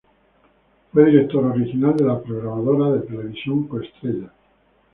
[0.91, 4.31] Fue director original de la programadora de televisión Coestrellas.